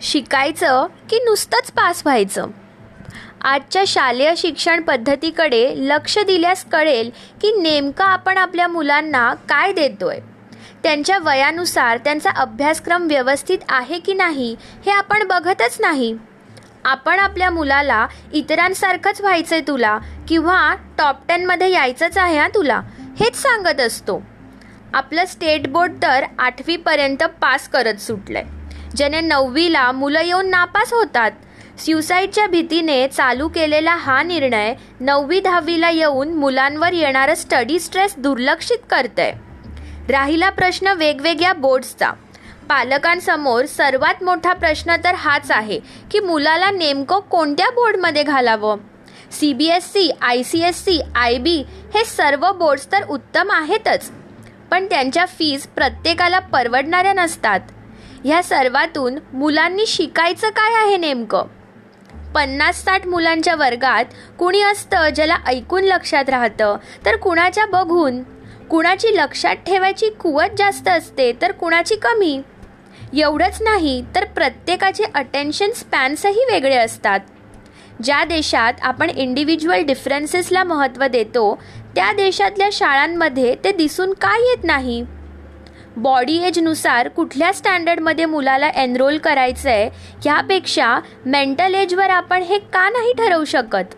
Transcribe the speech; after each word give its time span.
शिकायचं 0.00 0.86
की 1.10 1.16
नुसतंच 1.16 1.70
पास 1.70 2.02
व्हायचं? 2.04 2.46
आजच्या 3.42 3.82
शालेय 3.86 4.34
शिक्षण 4.36 4.82
पद्धतीकडे 4.82 5.74
लक्ष 5.76 6.18
दिल्यास 6.18 6.64
कळेल 6.64 7.10
की 7.42 7.60
नेमकं 7.60 8.04
आपण 8.04 8.38
आपल्या 8.38 8.68
मुलांना 8.68 9.34
काय 9.34 9.72
देतोय? 9.72 10.18
त्यांच्या 10.82 11.18
वयानुसार 11.18 11.98
त्यांचा 11.98 12.30
अभ्यासक्रम 12.30 13.06
व्यवस्थित 13.06 13.58
आहे 13.68 13.98
की 13.98 14.14
नाही 14.14 14.56
हे 14.86 14.90
आपण 14.90 15.26
बघतच 15.26 15.76
नाही. 15.80 16.14
आपण 16.84 17.18
आपल्या 17.18 17.50
मुलाला 17.50 18.06
इतरांसारखंच 18.32 19.20
व्हायचंय 19.20 19.60
तुला 19.60 19.98
किंवा 20.28 20.74
टॉप 20.98 21.16
टेनमध्ये 21.28 21.70
यायचंच 21.70 22.18
आहे 22.18 22.38
हा 22.38 22.48
तुला 22.48 22.80
हेच 23.20 23.36
सांगत 23.36 23.80
असतो. 23.80 24.22
आपलं 24.94 25.24
स्टेट 25.24 25.68
बोर्ड 25.68 25.92
तर 26.02 26.24
आठवीपर्यंत 26.38 27.22
पास 27.40 27.68
करत 27.68 27.94
सुटलंय. 27.94 28.44
ज्याने 28.96 29.20
नववीला 29.20 29.92
मुलं 29.92 30.20
येऊन 30.20 30.50
नापास 30.50 30.92
होतात. 30.92 31.30
स्युसाईडच्या 31.78 32.46
भीतीने 32.46 33.06
चालू 33.08 33.48
केलेला 33.48 33.94
हा 33.94 34.22
निर्णय 34.22 34.74
नववी 35.00 35.40
दहावीला 35.40 35.90
येऊन 35.90 36.34
मुलांवर 36.34 36.92
येणारं 36.92 37.34
स्टडी 37.34 37.80
स्ट्रेस 37.80 38.14
दुर्लक्षित 38.18 38.78
करतंय. 38.90 39.32
राहिला 40.08 40.50
प्रश्न 40.50 40.86
वेगवेगळ्या 40.86 41.52
बोर्ड्सचा. 41.52 42.10
पालकांसमोर 42.68 43.64
सर्वात 43.64 44.22
मोठा 44.22 44.52
प्रश्न 44.52 44.96
तर 45.04 45.14
हाच 45.14 45.50
आहे 45.50 45.80
की 46.10 46.20
मुलाला 46.20 46.70
नेमकं 46.70 47.20
कोणत्या 47.20 47.70
बोर्डमध्ये 47.70 48.22
घालावं? 48.22 48.78
C 49.32 49.52
B 49.52 49.66
S 49.66 49.92
C 49.92 50.10
I 50.22 50.42
C 50.42 50.62
S 50.62 50.84
C 50.84 51.00
I 51.14 51.38
B 51.38 51.64
हे 51.94 52.04
सर्व 52.04 52.52
बोर्ड्स 52.52 52.92
तर 52.92 53.02
उत्तम 53.08 53.50
आहेतच. 53.50 54.10
पण 54.70 54.86
त्यांच्या 54.86 55.24
फीज 55.26 55.66
प्रत्येकाला 55.66 56.38
परवडणाऱ्या 56.38 57.12
नसतात. 57.12 57.60
ह्या 58.24 58.42
सर्वातून 58.42 59.18
मुलांनी 59.32 59.86
शिकायचं 59.86 60.48
काय 60.48 60.86
आहे 60.86 60.96
नेमकं? 60.96 61.42
पन्नास 62.34 62.84
साठ 62.84 63.06
मुलांच्या 63.06 63.54
वर्गात 63.54 64.04
कुणी 64.38 64.62
असतं 64.62 65.08
ज्याला 65.08 65.36
ऐकून 65.46 65.84
लक्षात 65.84 66.28
राहतं? 66.28 66.76
तर 67.06 67.16
कुणाच्या 67.16 67.66
बघून? 67.66 68.22
कुणाची 68.70 69.08
लक्षात 69.08 69.56
ठेवायची 69.56 70.08
कुवत 70.08 70.56
जास्त 70.58 70.88
असते 70.88 71.32
तर 71.42 71.52
कुणाची 71.52 71.94
कमी? 71.94 72.40
एवढंच 73.18 73.62
नाही 73.62 74.04
तर 74.14 74.24
प्रत्येकाचे 74.24 75.04
अटेन्शन 75.14 75.70
स्पॅन्सही 75.70 76.44
वेगळे 76.52 76.76
असतात. 76.76 77.20
ज्या 78.02 78.24
देशात 78.24 78.72
आपण 78.82 79.10
इंडिव्हिज्युअल 79.10 79.82
डिफरन्सेसला 79.82 80.64
महत्त्व 80.64 81.06
देतो 81.06 81.62
त्या 81.94 82.12
देशातल्या 82.12 82.68
शाळांमध्ये 82.72 83.56
ते 83.64 83.72
दिसून 83.72 84.12
का 84.12 84.36
येत 84.36 84.64
नाही. 84.64 85.04
बॉडी 85.96 86.36
एजनुसार 86.42 87.08
कुठल्या 87.08 87.52
स्टँडर्डमध्ये 87.52 88.24
मुलाला 88.24 88.68
एनरोल 88.68 89.18
करायचं 89.18 89.70
आहे 89.70 89.88
ह्यापेक्षा 90.22 90.98
मेंटल 91.26 91.74
एजवर 91.74 92.10
आपण 92.10 92.42
हे 92.42 92.58
का 92.58 92.88
नाही 92.88 93.12
ठरवू 93.12 93.44
शकत? 93.44 93.94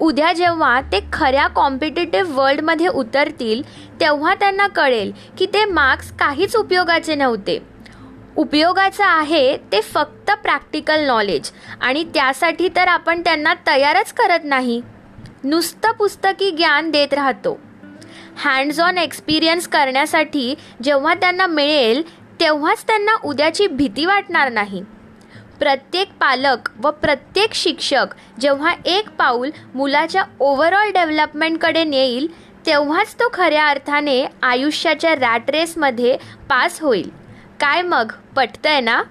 उद्या 0.00 0.32
जेव्हा 0.32 0.80
ते 0.80 1.00
खऱ्या 1.12 1.46
कॉम्पिटेटिव्ह 1.46 2.34
वर्ल्डमध्ये 2.34 2.88
उतरतील 2.88 3.62
तेव्हा 4.00 4.34
त्यांना 4.34 4.66
कळेल 4.66 5.12
की 5.38 5.46
ते 5.46 5.64
मार्क्स 5.64 6.12
काहीच 6.12 6.56
उपयोगाचे 6.56 7.14
नव्हते. 7.14 7.58
उपयोगाचं 8.36 9.04
आहे 9.04 9.56
ते 9.72 9.80
फक्त 9.80 10.30
प्रॅक्टिकल 10.30 11.00
नॉलेज 11.00 11.50
आणि 11.80 12.04
त्यासाठी 12.04 12.68
तर 12.76 12.88
आपण 12.88 13.20
त्यांना 13.20 13.54
तयारच 13.66 14.12
करत 14.12 14.44
नाही. 14.44 14.80
नुसतं 15.44 15.92
पुस्तकी 15.92 16.50
ज्ञान 16.50 16.90
देत 16.90 17.14
राहतो. 17.14 17.60
हँड्स 18.36 18.80
ऑन 18.80 18.98
एक्सपिरियन्स 18.98 19.68
करण्यासाठी 19.68 20.54
जेव्हा 20.82 21.14
त्यांना 21.14 21.46
मिळेल 21.46 22.24
तेव्हाच 22.40 22.86
त्यांना 22.86 23.12
उद्याची 23.24 23.66
भीती 23.66 24.04
वाटणार 24.04 24.52
नाही. 24.52 24.82
प्रत्येक 25.58 26.08
पालक 26.20 26.70
व 26.82 26.90
प्रत्येक 26.90 27.54
शिक्षक 27.54 28.06
जेव्हा 28.40 28.74
एक 28.84 29.08
पाऊल 29.08 29.50
मुलाच्या 29.74 30.22
ओव्हरऑल 30.40 30.90
डेव्हलपमेंटकडे 30.90 31.84
नेईल 31.84 32.28
तेव्हाच 32.66 33.14
तो 33.14 33.24
खऱ्या 33.32 33.66
अर्थाने 33.66 34.26
आयुष्याच्या 34.42 35.14
रॅट 35.14 35.50
रेसमध्ये 35.50 36.16
पास 36.48 36.80
होईल. 36.80 37.10
काय 37.60 37.82
मग? 37.82 38.12
पटतंय 38.36 38.80
ना? 38.80 39.02